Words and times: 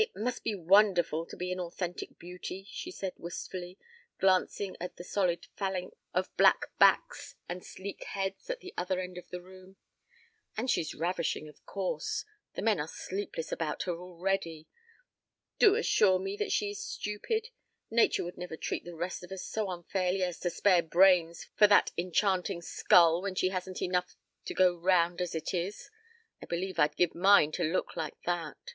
"It 0.00 0.14
must 0.14 0.44
be 0.44 0.54
wonderful 0.54 1.26
to 1.26 1.36
be 1.36 1.50
an 1.50 1.58
authentic 1.58 2.20
beauty," 2.20 2.64
she 2.70 2.92
said 2.92 3.14
wistfully, 3.16 3.80
glancing 4.20 4.76
at 4.80 4.96
the 4.96 5.02
solid 5.02 5.48
phalanx 5.56 5.96
of 6.14 6.36
black 6.36 6.66
backs 6.78 7.34
and 7.48 7.64
sleek 7.66 8.04
heads 8.04 8.48
at 8.48 8.60
the 8.60 8.72
other 8.76 9.00
end 9.00 9.18
of 9.18 9.28
the 9.30 9.40
room. 9.42 9.74
"And 10.56 10.70
she's 10.70 10.94
ravishing, 10.94 11.48
of 11.48 11.66
course. 11.66 12.24
The 12.54 12.62
men 12.62 12.78
are 12.78 12.86
sleepless 12.86 13.50
about 13.50 13.82
her 13.84 13.96
already. 13.98 14.68
Do 15.58 15.74
assure 15.74 16.20
me 16.20 16.36
that 16.36 16.52
she 16.52 16.70
is 16.70 16.78
stupid! 16.80 17.48
Nature 17.90 18.22
would 18.22 18.38
never 18.38 18.56
treat 18.56 18.84
the 18.84 18.94
rest 18.94 19.24
of 19.24 19.32
us 19.32 19.42
so 19.42 19.68
unfairly 19.68 20.22
as 20.22 20.38
to 20.40 20.50
spare 20.50 20.82
brains 20.84 21.42
for 21.56 21.66
that 21.66 21.90
enchanting 21.98 22.62
skull 22.62 23.20
when 23.20 23.34
she 23.34 23.48
hasn't 23.48 23.82
enough 23.82 24.14
to 24.44 24.54
go 24.54 24.76
round 24.76 25.20
as 25.20 25.34
it 25.34 25.52
is. 25.52 25.90
I 26.40 26.46
believe 26.46 26.78
I'd 26.78 26.94
give 26.94 27.16
mine 27.16 27.50
to 27.50 27.64
look 27.64 27.96
like 27.96 28.22
that." 28.26 28.74